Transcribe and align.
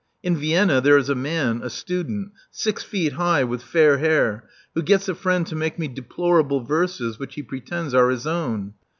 In 0.23 0.35
Vienna 0.35 0.81
there 0.81 0.97
is 0.97 1.09
a 1.09 1.13
man— 1.13 1.61
a 1.63 1.69
student— 1.69 2.31
six 2.49 2.81
feet 2.83 3.13
high, 3.13 3.43
with 3.43 3.61
fair 3.61 3.99
hair, 3.99 4.45
who 4.73 4.81
gets 4.81 5.07
a 5.07 5.13
friend 5.13 5.45
to 5.45 5.55
make 5.55 5.77
me 5.77 5.87
deplorable 5.87 6.61
verses 6.61 7.19
which 7.19 7.35
he 7.35 7.43
pretends 7.43 7.93
are 7.93 8.09
his 8.09 8.25
own. 8.25 8.73